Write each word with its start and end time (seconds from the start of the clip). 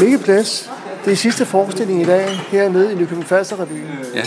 Mikkel 0.00 0.18
Plads, 0.18 0.70
det 1.04 1.12
er 1.12 1.16
sidste 1.16 1.46
forestilling 1.46 2.02
i 2.02 2.04
dag 2.04 2.28
hernede 2.28 2.92
i 2.92 2.94
Nykøbing 2.94 3.26
Falster 3.26 3.60
Revyen. 3.60 3.86
Ja. 4.14 4.22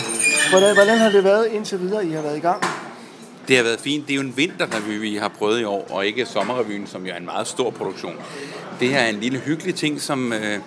Hvordan, 0.50 0.74
hvordan 0.74 0.98
har 0.98 1.10
det 1.10 1.24
været 1.24 1.46
indtil 1.52 1.80
videre, 1.80 2.06
I 2.06 2.10
har 2.10 2.22
været 2.22 2.36
i 2.36 2.40
gang? 2.40 2.62
Det 3.48 3.56
har 3.56 3.62
været 3.62 3.80
fint. 3.80 4.06
Det 4.06 4.12
er 4.12 4.16
jo 4.16 4.22
en 4.22 4.36
vinterrevy, 4.36 5.00
vi 5.00 5.16
har 5.16 5.28
prøvet 5.28 5.60
i 5.60 5.64
år, 5.64 5.86
og 5.90 6.06
ikke 6.06 6.26
sommerrevyen, 6.26 6.86
som 6.86 7.06
jo 7.06 7.12
er 7.12 7.16
en 7.16 7.24
meget 7.24 7.46
stor 7.46 7.70
produktion. 7.70 8.16
Det 8.80 8.88
her 8.88 8.98
er 8.98 9.08
en 9.08 9.20
lille 9.20 9.38
hyggelig 9.38 9.74
ting, 9.74 10.00
som 10.00 10.32
øh, 10.32 10.58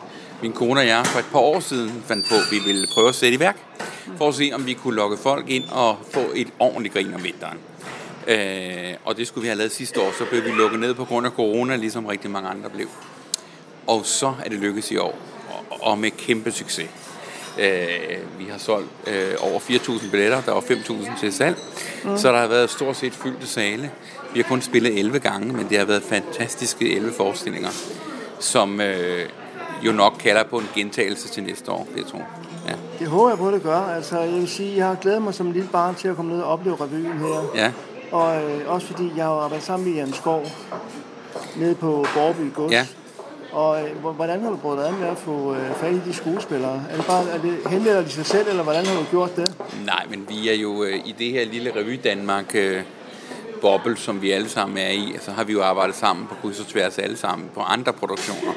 min 0.41 0.52
kone 0.52 0.80
og 0.80 0.88
jeg 0.88 1.05
for 1.05 1.20
et 1.20 1.26
par 1.32 1.39
år 1.39 1.60
siden 1.60 2.04
fandt 2.05 2.30
på, 2.30 2.36
vi 2.52 2.60
ville 2.66 2.88
prøve 2.94 3.10
at 3.10 3.16
sætte 3.16 3.38
i 3.38 3.39
værk, 3.39 3.57
for 4.18 4.28
at 4.28 4.36
se, 4.36 4.52
om 4.54 4.66
vi 4.66 4.73
kunne 4.73 4.96
lokke 4.96 5.18
folk 5.18 5.50
ind 5.50 5.64
og 5.71 5.98
få 6.12 6.21
et 6.36 6.48
ordentligt 6.60 6.94
grin 6.94 7.14
om 7.14 7.23
vinteren. 7.23 7.57
Øh, 8.28 8.94
og 9.05 9.18
det 9.18 9.28
skulle 9.28 9.42
vi 9.42 9.48
have 9.48 9.57
lavet 9.57 9.71
sidste 9.71 10.02
år, 10.02 10.12
så 10.18 10.26
blev 10.26 10.44
vi 10.44 10.50
lukket 10.50 10.80
ned 10.80 10.94
på 10.94 11.05
grund 11.05 11.26
af 11.26 11.32
corona, 11.32 11.76
ligesom 11.76 12.05
rigtig 12.05 12.32
mange 12.32 12.50
andre 12.50 12.70
blev. 12.70 12.88
Og 13.88 14.05
så 14.05 14.33
er 14.45 14.49
det 14.49 14.59
lykkedes 14.59 14.91
i 14.91 14.97
år, 14.97 15.18
og, 15.69 15.97
med 15.97 16.11
kæmpe 16.11 16.51
succes. 16.51 16.89
Øh, 17.60 18.39
vi 18.39 18.46
har 18.51 18.57
solgt 18.57 18.89
øh, 19.07 19.33
over 19.39 19.60
4.000 19.60 20.11
billetter, 20.11 20.41
der 20.41 20.51
var 20.51 20.61
5.000 20.61 21.19
til 21.19 21.33
salg, 21.33 21.57
mm. 22.04 22.18
så 22.18 22.32
der 22.32 22.37
har 22.37 22.47
været 22.47 22.69
stort 22.69 22.96
set 22.96 23.13
fyldte 23.13 23.47
sale. 23.47 23.91
Vi 24.33 24.39
har 24.39 24.50
kun 24.50 24.61
spillet 24.61 25.00
11 25.00 25.19
gange, 25.19 25.54
men 25.54 25.69
det 25.69 25.77
har 25.77 25.86
været 25.86 26.04
fantastiske 26.04 26.96
11 26.96 27.13
forestillinger, 27.13 27.69
som 28.39 28.82
øh, 28.82 29.29
jo 29.82 29.91
nok 29.91 30.13
kalder 30.19 30.43
på 30.43 30.57
en 30.57 30.69
gentagelse 30.75 31.29
til 31.29 31.43
næste 31.43 31.71
år, 31.71 31.88
det 31.96 32.05
tror 32.05 32.22
Ja. 32.67 32.73
Det 32.99 33.08
håber 33.08 33.30
jeg 33.30 33.38
på, 33.38 33.52
det 33.52 33.63
gør. 33.63 33.77
Altså, 33.77 34.19
jeg 34.19 34.33
vil 34.33 34.47
sige, 34.47 34.77
jeg 34.77 34.86
har 34.88 34.95
glædet 34.95 35.22
mig 35.22 35.33
som 35.33 35.52
lille 35.52 35.69
barn 35.72 35.95
til 35.95 36.08
at 36.08 36.16
komme 36.16 36.31
ned 36.31 36.41
og 36.41 36.52
opleve 36.52 36.75
revyen 36.81 37.17
her. 37.19 37.52
Ja. 37.55 37.72
Og 38.11 38.44
øh, 38.44 38.61
også 38.67 38.88
fordi 38.88 39.11
jeg 39.16 39.25
har 39.25 39.31
arbejdet 39.31 39.66
sammen 39.66 39.88
med 39.89 39.95
Jan 39.95 40.13
Skov 40.13 40.45
nede 41.55 41.75
på 41.75 42.05
Borby 42.16 42.53
Gods. 42.53 42.72
Ja. 42.72 42.86
Og 43.55 43.81
øh, 43.81 44.16
hvordan 44.16 44.41
har 44.41 44.50
du 44.50 44.55
brugt 44.55 44.81
an 44.81 45.00
med 45.00 45.08
at 45.08 45.17
få 45.17 45.55
øh, 45.55 45.75
fat 45.75 45.94
i 45.94 46.00
de 46.05 46.13
skuespillere? 46.13 46.83
Er 46.91 46.95
det 46.95 47.05
bare, 47.05 47.30
er 47.30 47.41
det, 47.41 47.58
henvender 47.69 48.02
de 48.02 48.09
sig 48.09 48.25
selv, 48.25 48.49
eller 48.49 48.63
hvordan 48.63 48.85
har 48.85 48.95
du 48.95 49.05
gjort 49.09 49.35
det? 49.35 49.53
Nej, 49.85 50.05
men 50.09 50.25
vi 50.30 50.49
er 50.49 50.53
jo 50.53 50.83
øh, 50.83 50.95
i 51.05 51.16
det 51.19 51.31
her 51.31 51.45
lille 51.45 51.71
revy 51.75 51.99
Danmark 52.03 52.55
boble, 53.61 53.97
som 53.97 54.21
vi 54.21 54.31
alle 54.31 54.49
sammen 54.49 54.77
er 54.77 54.89
i, 54.89 55.15
så 55.21 55.31
har 55.31 55.43
vi 55.43 55.53
jo 55.53 55.63
arbejdet 55.63 55.95
sammen 55.95 56.27
på 56.27 56.35
kryds 56.41 56.59
og 56.59 56.67
tværs 56.67 56.97
alle 56.97 57.17
sammen 57.17 57.49
på 57.53 57.59
andre 57.59 57.93
produktioner. 57.93 58.53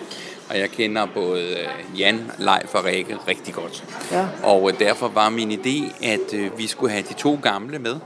Og 0.51 0.59
jeg 0.59 0.71
kender 0.71 1.07
både 1.15 1.57
Jan, 1.99 2.31
Leif 2.39 2.75
og 2.75 2.85
Rikke 2.85 3.17
rigtig 3.29 3.55
godt. 3.55 3.85
Ja. 4.13 4.27
Og 4.43 4.73
derfor 4.79 5.09
var 5.09 5.29
min 5.29 5.53
idé, 5.53 6.07
at 6.07 6.59
vi 6.59 6.67
skulle 6.67 6.93
have 6.93 7.05
de 7.09 7.15
to 7.15 7.39
gamle 7.43 7.79
med. 7.79 7.97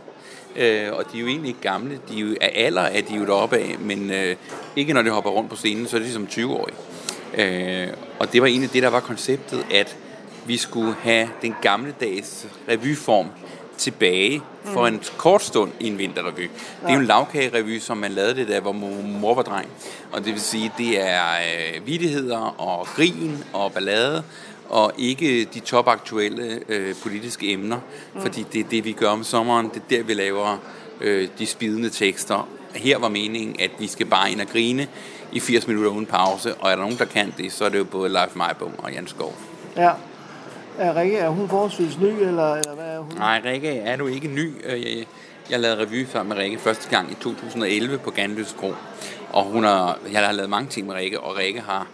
Øh, 0.57 0.93
og 0.93 1.05
de 1.13 1.17
er 1.17 1.21
jo 1.21 1.27
egentlig 1.27 1.49
ikke 1.49 1.61
gamle. 1.61 2.01
De 2.09 2.17
er 2.17 2.21
jo, 2.21 2.37
af 2.41 2.53
alder 2.55 2.83
er 2.83 3.01
de 3.01 3.15
jo 3.15 3.27
deroppe 3.27 3.57
af, 3.57 3.77
men 3.81 4.11
øh, 4.11 4.37
ikke 4.77 4.93
når 4.93 5.03
de 5.03 5.11
hopper 5.11 5.31
rundt 5.31 5.51
på 5.51 5.57
scenen, 5.57 5.87
så 5.87 5.97
er 5.97 6.01
de 6.01 6.13
som 6.13 6.29
20-årige. 6.31 6.77
Øh, 7.35 7.89
og 8.19 8.33
det 8.33 8.43
var 8.43 8.47
egentlig 8.47 8.73
det, 8.73 8.83
der 8.83 8.89
var 8.89 9.01
konceptet, 9.01 9.67
at 9.75 9.97
vi 10.47 10.57
skulle 10.57 10.95
have 11.03 11.29
den 11.43 11.55
gamle 11.63 11.95
dags 12.01 12.47
revyform 12.69 13.27
tilbage 13.79 14.43
for 14.65 14.87
en 14.87 15.03
kort 15.17 15.43
stund 15.43 15.73
i 15.81 15.87
en 15.87 15.99
vinterrevy. 15.99 16.41
Det 16.41 16.89
er 16.89 16.93
jo 16.93 17.01
en 17.01 17.07
lavkagerevy, 17.07 17.79
som 17.79 17.97
man 17.97 18.13
lavede 18.13 18.35
det 18.35 18.49
der, 18.49 18.61
hvor 18.61 18.73
mor 18.73 19.35
var 19.35 19.43
dreng. 19.43 19.69
Og 20.13 20.25
det 20.25 20.33
vil 20.33 20.41
sige, 20.41 20.73
det 20.79 21.01
er 21.01 21.25
øh, 21.25 21.87
vidigheder 21.87 22.61
og 22.61 22.87
grin 22.87 23.45
og 23.53 23.73
ballade, 23.73 24.23
og 24.73 24.93
ikke 24.99 25.45
de 25.45 25.61
topaktuelle 25.61 26.61
øh, 26.69 26.95
politiske 27.03 27.53
emner, 27.53 27.79
mm. 28.15 28.21
fordi 28.21 28.47
det 28.53 28.61
er 28.61 28.69
det, 28.71 28.85
vi 28.85 28.93
gør 28.93 29.09
om 29.09 29.25
sommeren. 29.25 29.69
Det 29.69 29.77
er 29.77 29.97
der, 29.97 30.03
vi 30.03 30.15
laver 30.15 30.59
øh, 31.01 31.29
de 31.39 31.47
spidende 31.47 31.91
tekster. 31.91 32.49
Her 32.75 32.99
var 32.99 33.09
meningen, 33.09 33.57
at 33.61 33.71
vi 33.79 33.87
skal 33.87 34.07
bare 34.07 34.31
ind 34.31 34.41
og 34.41 34.47
grine 34.47 34.89
i 35.33 35.41
80 35.41 35.67
minutter 35.67 35.91
uden 35.91 36.07
pause, 36.07 36.55
og 36.55 36.71
er 36.71 36.77
der 36.77 36.83
nogen, 36.83 36.99
der 36.99 37.05
kan 37.05 37.35
det, 37.39 37.53
så 37.53 37.65
er 37.65 37.69
det 37.69 37.79
jo 37.79 37.85
både 37.85 38.09
Leif 38.09 38.37
Meibom 38.37 38.73
og 38.79 38.93
Jan 38.93 39.07
Skov. 39.07 39.35
Ja. 39.77 39.91
Er 40.79 40.97
Rikke, 40.97 41.17
er 41.17 41.29
hun 41.29 41.49
forholdsvis 41.49 41.99
ny, 41.99 42.07
eller, 42.07 42.55
eller 42.55 42.75
hvad 42.75 42.85
er 42.85 42.99
hun? 42.99 43.13
Nej, 43.17 43.43
Rikke 43.45 43.69
er 43.69 43.97
du 43.97 44.07
ikke 44.07 44.29
ny. 44.29 44.53
Jeg, 44.69 45.07
jeg 45.51 45.61
lavede 45.61 45.83
revy 45.83 46.07
sammen 46.13 46.37
med 46.37 46.45
Rikke 46.45 46.59
første 46.59 46.89
gang 46.91 47.11
i 47.11 47.15
2011 47.15 47.99
på 47.99 48.11
Ganløs 48.11 48.55
Kro. 48.59 48.75
Og 49.33 49.45
hun 49.45 49.65
har, 49.65 49.99
jeg 50.13 50.27
har 50.27 50.33
lavet 50.33 50.51
mange 50.51 50.69
ting 50.69 50.87
med 50.87 50.95
Rikke, 50.95 51.21
og 51.21 51.37
Rikke 51.37 51.61
har 51.61 51.87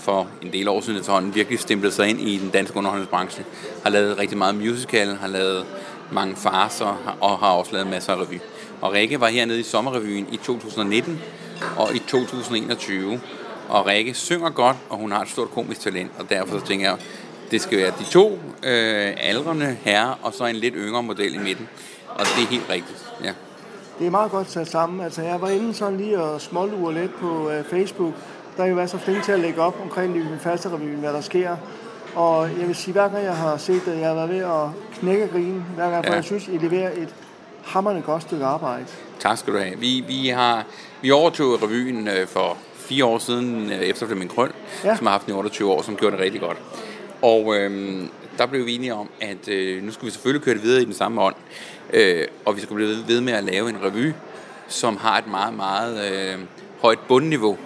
for 0.00 0.28
en 0.42 0.52
del 0.52 0.68
år 0.68 0.80
siden 0.80 0.98
efterhånden 0.98 1.34
virkelig 1.34 1.58
stemplet 1.58 1.92
sig 1.92 2.08
ind 2.08 2.20
i 2.20 2.38
den 2.38 2.50
danske 2.50 2.76
underholdningsbranche. 2.76 3.44
Har 3.82 3.90
lavet 3.90 4.18
rigtig 4.18 4.38
meget 4.38 4.54
musical, 4.54 5.16
har 5.16 5.28
lavet 5.28 5.66
mange 6.12 6.36
farser 6.36 7.16
og 7.20 7.38
har 7.38 7.50
også 7.50 7.72
lavet 7.72 7.86
masser 7.86 8.12
af 8.12 8.16
revy. 8.16 8.40
Og 8.80 8.92
Rikke 8.92 9.20
var 9.20 9.28
hernede 9.28 9.60
i 9.60 9.62
sommerrevyen 9.62 10.26
i 10.32 10.36
2019 10.36 11.20
og 11.76 11.94
i 11.94 11.98
2021. 11.98 13.20
Og 13.68 13.86
Rikke 13.86 14.14
synger 14.14 14.50
godt, 14.50 14.76
og 14.88 14.96
hun 14.96 15.12
har 15.12 15.22
et 15.22 15.28
stort 15.28 15.50
komisk 15.50 15.80
talent, 15.80 16.10
og 16.18 16.30
derfor 16.30 16.58
så 16.58 16.66
tænker 16.66 16.88
jeg, 16.88 16.98
det 17.50 17.60
skal 17.60 17.78
være 17.78 17.92
de 17.98 18.04
to 18.04 18.38
øh, 18.62 19.12
aldrende 19.16 19.76
herrer, 19.82 20.18
og 20.22 20.34
så 20.34 20.46
en 20.46 20.56
lidt 20.56 20.74
yngre 20.76 21.02
model 21.02 21.34
i 21.34 21.38
midten. 21.38 21.68
Og 22.08 22.20
det 22.20 22.42
er 22.42 22.48
helt 22.50 22.70
rigtigt, 22.70 23.06
ja. 23.24 23.32
Det 23.98 24.06
er 24.06 24.10
meget 24.10 24.30
godt 24.30 24.50
sat 24.50 24.68
sammen. 24.68 25.00
Altså, 25.00 25.22
jeg 25.22 25.40
var 25.40 25.48
inde 25.48 25.74
sådan 25.74 25.96
lige 25.96 26.20
og 26.20 26.40
smålure 26.40 26.94
lidt 26.94 27.14
på 27.20 27.50
øh, 27.50 27.64
Facebook. 27.64 28.14
Der 28.60 28.66
er 28.66 28.70
jo 28.70 28.76
været 28.76 28.90
så 28.90 28.98
flink 28.98 29.24
til 29.24 29.32
at 29.32 29.40
lægge 29.40 29.60
op 29.60 29.76
omkring 29.82 30.12
Nykøbing 30.12 30.40
Falsterrevyen, 30.40 30.98
hvad 30.98 31.12
der 31.12 31.20
sker. 31.20 31.56
Og 32.14 32.48
jeg 32.58 32.66
vil 32.66 32.74
sige, 32.76 32.92
hver 32.92 33.08
gang 33.08 33.24
jeg 33.24 33.36
har 33.36 33.56
set 33.56 33.82
det, 33.86 33.98
jeg 34.00 34.08
har 34.08 34.14
været 34.14 34.30
ved 34.30 34.38
at 34.38 34.98
knække 34.98 35.28
grine, 35.28 35.64
hver 35.74 35.90
gang, 35.90 36.04
for 36.04 36.12
ja. 36.12 36.16
jeg 36.16 36.24
synes, 36.24 36.48
I 36.48 36.58
leverer 36.58 36.90
et 36.90 37.14
hammerne 37.64 38.02
godt 38.02 38.22
stykke 38.22 38.44
arbejde. 38.44 38.86
Tak 39.18 39.38
skal 39.38 39.52
du 39.52 39.58
have. 39.58 39.78
Vi, 39.78 40.04
vi, 40.06 40.28
har, 40.28 40.64
vi 41.02 41.10
overtog 41.10 41.62
revyen 41.62 42.08
øh, 42.08 42.26
for 42.26 42.56
fire 42.74 43.04
år 43.04 43.18
siden, 43.18 43.72
øh, 43.72 43.78
efter 43.78 44.06
Flemming 44.06 44.30
Krøl, 44.30 44.52
ja. 44.84 44.96
som 44.96 45.06
har 45.06 45.12
haft 45.12 45.26
den 45.26 45.34
i 45.34 45.36
28 45.36 45.70
år, 45.70 45.82
som 45.82 45.96
gjorde 45.96 46.16
det 46.16 46.24
rigtig 46.24 46.40
godt. 46.40 46.56
Og 47.22 47.56
øh, 47.56 48.00
der 48.38 48.46
blev 48.46 48.66
vi 48.66 48.74
enige 48.74 48.94
om, 48.94 49.08
at 49.20 49.48
øh, 49.48 49.82
nu 49.82 49.92
skulle 49.92 50.06
vi 50.06 50.12
selvfølgelig 50.12 50.44
køre 50.44 50.54
det 50.54 50.62
videre 50.62 50.82
i 50.82 50.84
den 50.84 50.94
samme 50.94 51.22
ånd, 51.22 51.36
øh, 51.92 52.26
og 52.44 52.56
vi 52.56 52.60
skulle 52.60 52.84
blive 52.86 53.14
ved 53.14 53.20
med 53.20 53.32
at 53.32 53.44
lave 53.44 53.68
en 53.68 53.76
revy, 53.84 54.12
som 54.68 54.96
har 54.96 55.18
et 55.18 55.26
meget, 55.26 55.54
meget 55.54 56.12
øh, 56.12 56.38
højt 56.80 56.98
bundniveau. 57.08 57.58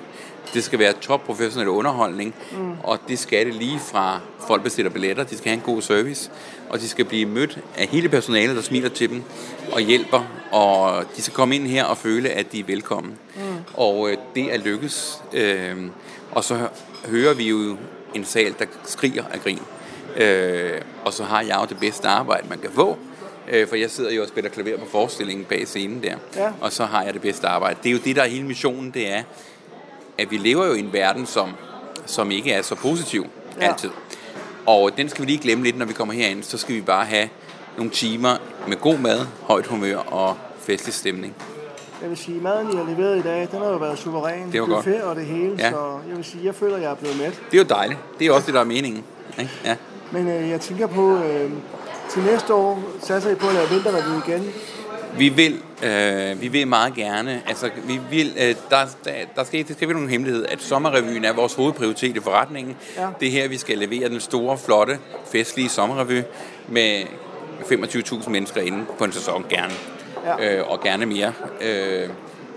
Det 0.54 0.64
skal 0.64 0.78
være 0.78 0.92
top 0.92 1.24
professionel 1.24 1.68
underholdning, 1.68 2.34
mm. 2.52 2.72
og 2.82 2.98
det 3.08 3.18
skal 3.18 3.46
det 3.46 3.54
lige 3.54 3.78
fra 3.78 4.20
folk 4.46 4.62
bestiller 4.62 4.90
billetter, 4.90 5.24
de 5.24 5.38
skal 5.38 5.48
have 5.48 5.54
en 5.54 5.74
god 5.74 5.82
service, 5.82 6.30
og 6.70 6.80
de 6.80 6.88
skal 6.88 7.04
blive 7.04 7.26
mødt 7.26 7.58
af 7.76 7.86
hele 7.86 8.08
personalet, 8.08 8.56
der 8.56 8.62
smiler 8.62 8.88
til 8.88 9.10
dem 9.10 9.22
og 9.72 9.80
hjælper, 9.80 10.22
og 10.50 11.04
de 11.16 11.22
skal 11.22 11.34
komme 11.34 11.54
ind 11.54 11.66
her 11.66 11.84
og 11.84 11.98
føle, 11.98 12.28
at 12.28 12.52
de 12.52 12.60
er 12.60 12.64
velkommen. 12.64 13.18
Mm. 13.36 13.42
Og 13.74 14.10
øh, 14.10 14.16
det 14.34 14.54
er 14.54 14.58
lykkes. 14.58 15.22
Øh, 15.32 15.76
og 16.30 16.44
så 16.44 16.68
hører 17.06 17.34
vi 17.34 17.48
jo 17.48 17.76
en 18.14 18.24
sal, 18.24 18.54
der 18.58 18.64
skriger 18.84 19.24
af 19.32 19.40
grin. 19.40 19.60
Øh, 20.16 20.80
og 21.04 21.12
så 21.12 21.24
har 21.24 21.40
jeg 21.40 21.58
jo 21.60 21.66
det 21.68 21.78
bedste 21.78 22.08
arbejde, 22.08 22.48
man 22.48 22.58
kan 22.58 22.70
få. 22.70 22.98
Øh, 23.50 23.68
for 23.68 23.76
jeg 23.76 23.90
sidder 23.90 24.12
jo 24.12 24.22
og 24.22 24.28
spiller 24.28 24.50
klaver 24.50 24.78
på 24.78 24.86
forestillingen 24.90 25.44
bag 25.44 25.66
scenen 25.66 26.02
der. 26.02 26.16
Ja. 26.36 26.52
Og 26.60 26.72
så 26.72 26.84
har 26.84 27.02
jeg 27.02 27.14
det 27.14 27.22
bedste 27.22 27.46
arbejde. 27.46 27.78
Det 27.82 27.88
er 27.88 27.92
jo 27.92 28.00
det, 28.04 28.16
der 28.16 28.22
er 28.22 28.26
hele 28.26 28.46
missionen, 28.46 28.90
det 28.90 29.12
er, 29.12 29.22
at 30.18 30.30
vi 30.30 30.36
lever 30.36 30.66
jo 30.66 30.72
i 30.72 30.78
en 30.78 30.92
verden, 30.92 31.26
som, 31.26 31.50
som 32.06 32.30
ikke 32.30 32.52
er 32.52 32.62
så 32.62 32.74
positiv 32.74 33.26
ja. 33.60 33.66
altid. 33.66 33.90
Og 34.66 34.90
den 34.96 35.08
skal 35.08 35.22
vi 35.24 35.30
lige 35.30 35.38
glemme 35.42 35.64
lidt, 35.64 35.78
når 35.78 35.86
vi 35.86 35.92
kommer 35.92 36.14
herind. 36.14 36.42
Så 36.42 36.58
skal 36.58 36.74
vi 36.74 36.80
bare 36.80 37.04
have 37.04 37.28
nogle 37.76 37.90
timer 37.90 38.36
med 38.68 38.76
god 38.76 38.98
mad, 38.98 39.26
højt 39.42 39.66
humør 39.66 39.96
og 39.96 40.36
festlig 40.60 40.94
stemning. 40.94 41.34
Jeg 42.02 42.08
vil 42.10 42.18
sige, 42.18 42.40
maden, 42.40 42.72
I 42.72 42.76
har 42.76 42.84
leveret 42.84 43.18
i 43.18 43.22
dag, 43.22 43.48
den 43.52 43.58
har 43.58 43.68
jo 43.68 43.76
været 43.76 43.98
suveræn. 43.98 44.52
Det 44.52 44.60
var 44.60 44.66
godt. 44.66 44.84
Buffet 44.84 45.02
og 45.02 45.16
det 45.16 45.26
hele, 45.26 45.56
Ja. 45.58 45.70
så 45.70 45.98
jeg 46.08 46.16
vil 46.16 46.24
sige, 46.24 46.44
jeg 46.44 46.54
føler, 46.54 46.76
jeg 46.76 46.90
er 46.90 46.94
blevet 46.94 47.18
mæt. 47.18 47.40
Det 47.50 47.58
er 47.58 47.62
jo 47.62 47.68
dejligt. 47.68 47.98
Det 48.18 48.26
er 48.26 48.32
også 48.32 48.46
det, 48.46 48.54
der 48.54 48.60
er 48.60 48.64
meningen. 48.64 49.04
Ikke? 49.38 49.50
Ja. 49.64 49.76
Men 50.12 50.28
øh, 50.28 50.50
jeg 50.50 50.60
tænker 50.60 50.86
på, 50.86 51.16
øh, 51.16 51.50
til 52.10 52.22
næste 52.22 52.54
år 52.54 52.82
satser 53.02 53.30
I 53.30 53.34
på 53.34 53.46
at 53.48 53.54
lave 53.54 53.68
vinterrevy 53.68 54.28
igen. 54.28 54.52
Vi 55.18 55.28
vil, 55.28 55.60
øh, 55.84 56.40
vi 56.40 56.48
vil 56.48 56.68
meget 56.68 56.94
gerne, 56.94 57.42
altså 57.46 57.70
vi 57.84 58.00
vil, 58.10 58.32
øh, 58.36 58.54
der, 58.70 58.86
der, 59.04 59.12
der 59.36 59.44
skal, 59.44 59.68
det 59.68 59.76
skal 59.76 59.88
være 59.88 59.94
nogen 59.94 60.10
hemmelighed, 60.10 60.46
at 60.46 60.62
sommerrevyen 60.62 61.24
er 61.24 61.32
vores 61.32 61.54
hovedprioritet 61.54 62.16
i 62.16 62.20
forretningen. 62.20 62.76
Ja. 62.96 63.08
Det 63.20 63.28
er 63.28 63.32
her, 63.32 63.48
vi 63.48 63.58
skal 63.58 63.78
levere 63.78 64.08
den 64.08 64.20
store, 64.20 64.58
flotte, 64.58 64.98
festlige 65.32 65.68
sommerrevy 65.68 66.22
med 66.68 67.02
25.000 67.60 68.30
mennesker 68.30 68.60
inde 68.60 68.84
på 68.98 69.04
en 69.04 69.12
sæson 69.12 69.44
gerne. 69.48 69.72
Ja. 70.26 70.56
Øh, 70.56 70.70
og 70.70 70.80
gerne 70.80 71.06
mere. 71.06 71.32
Øh, 71.60 72.08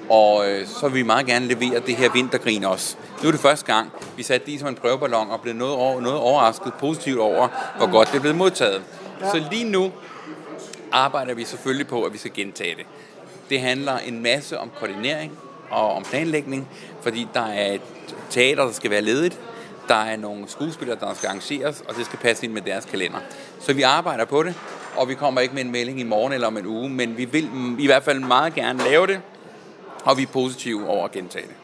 og 0.10 0.50
øh, 0.50 0.68
så 0.68 0.88
vil 0.88 0.96
vi 0.96 1.04
meget 1.04 1.26
gerne 1.26 1.46
levere 1.46 1.80
det 1.80 1.96
her 1.96 2.12
vintergrin 2.14 2.64
også. 2.64 2.98
Nu 3.22 3.28
er 3.28 3.32
det 3.32 3.42
første 3.42 3.66
gang, 3.66 3.92
vi 4.18 4.24
satte 4.24 4.52
det 4.52 4.60
som 4.60 4.70
en 4.70 4.76
prøveballon 4.76 5.30
og 5.30 5.42
blev 5.42 5.54
noget, 5.54 5.76
over, 5.76 6.02
noget 6.02 6.18
overrasket 6.18 6.74
positivt 6.74 7.20
over, 7.20 7.48
hvor 7.78 7.92
godt 7.92 8.08
det 8.08 8.16
er 8.16 8.20
blevet 8.20 8.38
modtaget. 8.38 8.82
Ja. 9.22 9.30
Så 9.30 9.44
lige 9.52 9.72
nu 9.72 9.92
arbejder 10.92 11.34
vi 11.34 11.44
selvfølgelig 11.44 11.88
på, 11.88 12.04
at 12.04 12.14
vi 12.14 12.18
skal 12.18 12.32
gentage 12.34 12.76
det. 12.76 12.86
Det 13.50 13.62
handler 13.62 13.98
en 13.98 14.24
masse 14.24 14.60
om 14.60 14.72
koordinering 14.80 15.32
og 15.70 15.94
om 15.94 16.04
planlægning, 16.04 16.68
fordi 17.02 17.28
der 17.34 17.46
er 17.46 17.74
et 17.74 17.82
teater, 18.30 18.66
der 18.66 18.72
skal 18.72 18.92
være 18.92 19.02
ledigt, 19.02 19.40
der 19.88 19.96
er 19.96 20.18
nogle 20.18 20.44
skuespillere, 20.48 20.98
der 21.00 21.14
skal 21.14 21.28
arrangeres, 21.28 21.84
og 21.88 21.96
det 21.96 22.06
skal 22.06 22.20
passe 22.20 22.46
ind 22.46 22.54
med 22.54 22.62
deres 22.62 22.86
kalender. 22.86 23.18
Så 23.60 23.74
vi 23.74 23.82
arbejder 23.82 24.26
på 24.26 24.44
det, 24.44 24.56
og 24.96 25.10
vi 25.10 25.14
kommer 25.14 25.42
ikke 25.42 25.56
med 25.56 25.64
en 25.64 25.72
melding 25.72 26.00
i 26.00 26.04
morgen 26.04 26.34
eller 26.34 26.48
om 26.48 26.58
en 26.58 26.66
uge, 26.66 26.90
men 26.90 27.18
vi 27.18 27.26
vil 27.26 27.50
i 27.80 27.86
hvert 27.86 28.04
fald 28.04 28.20
meget 28.20 28.54
gerne 28.54 28.84
lave 28.84 29.08
det, 29.08 29.22
og 30.04 30.18
vi 30.18 30.24
er 30.24 30.28
positive 30.28 30.88
over 30.88 31.06
at 31.06 31.12
gentage 31.12 31.48
det. 31.48 31.56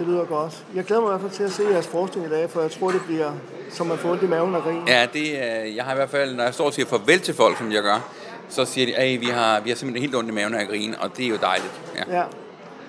Det 0.00 0.08
lyder 0.08 0.24
godt. 0.24 0.64
Jeg 0.74 0.84
glæder 0.84 1.02
mig 1.02 1.08
i 1.08 1.10
hvert 1.10 1.20
fald 1.20 1.32
til 1.32 1.42
at 1.42 1.52
se 1.52 1.62
jeres 1.72 1.86
forskning 1.86 2.26
i 2.26 2.30
dag, 2.30 2.50
for 2.50 2.60
jeg 2.60 2.70
tror, 2.70 2.90
det 2.90 3.00
bliver 3.06 3.32
som 3.70 3.86
man 3.86 3.98
får 3.98 4.10
ondt 4.10 4.22
i 4.22 4.26
maven 4.26 4.54
af 4.54 4.62
grin. 4.62 4.88
Ja, 4.88 5.06
det, 5.12 5.20
øh, 5.20 5.76
jeg 5.76 5.84
har 5.84 5.92
i 5.92 5.94
hvert 5.94 6.10
fald, 6.10 6.34
når 6.34 6.44
jeg 6.44 6.54
står 6.54 6.66
og 6.66 6.72
siger 6.72 6.86
farvel 6.86 7.20
til 7.20 7.34
folk, 7.34 7.58
som 7.58 7.72
jeg 7.72 7.82
gør, 7.82 8.10
så 8.48 8.64
siger 8.64 8.86
de, 8.86 8.96
at 8.96 9.20
vi 9.20 9.26
har, 9.26 9.60
vi 9.60 9.70
har 9.70 9.76
simpelthen 9.76 10.02
helt 10.02 10.16
ondt 10.16 10.30
i 10.30 10.32
maven 10.32 10.54
af 10.54 10.68
grin, 10.68 10.94
og 11.00 11.16
det 11.16 11.24
er 11.24 11.28
jo 11.28 11.36
dejligt. 11.36 11.80
Ja. 11.96 12.18
ja, 12.18 12.24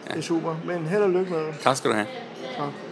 det 0.07 0.17
er 0.17 0.21
super. 0.21 0.55
Men 0.65 0.85
held 0.85 1.01
og 1.03 1.09
lykke 1.09 1.31
med 1.31 1.39
det. 1.39 1.55
Tak 1.61 1.77
skal 1.77 1.89
du 1.91 1.95
have. 1.95 2.07
Tak. 2.57 2.90